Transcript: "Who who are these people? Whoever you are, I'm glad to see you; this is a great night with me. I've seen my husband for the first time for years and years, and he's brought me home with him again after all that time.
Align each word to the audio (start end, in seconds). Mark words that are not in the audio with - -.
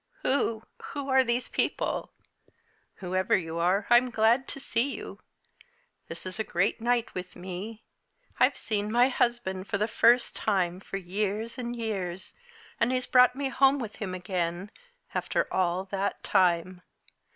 "Who 0.23 0.63
who 0.93 1.09
are 1.09 1.23
these 1.23 1.47
people? 1.47 2.11
Whoever 3.05 3.37
you 3.37 3.59
are, 3.59 3.85
I'm 3.87 4.09
glad 4.09 4.47
to 4.47 4.59
see 4.59 4.95
you; 4.95 5.19
this 6.07 6.25
is 6.25 6.39
a 6.39 6.43
great 6.43 6.81
night 6.81 7.13
with 7.13 7.35
me. 7.35 7.83
I've 8.39 8.57
seen 8.57 8.91
my 8.91 9.09
husband 9.09 9.67
for 9.67 9.77
the 9.77 9.87
first 9.87 10.35
time 10.35 10.79
for 10.79 10.97
years 10.97 11.59
and 11.59 11.75
years, 11.75 12.33
and 12.79 12.91
he's 12.91 13.05
brought 13.05 13.35
me 13.35 13.49
home 13.49 13.77
with 13.77 13.97
him 13.97 14.15
again 14.15 14.71
after 15.13 15.45
all 15.53 15.83
that 15.91 16.23
time. 16.23 16.81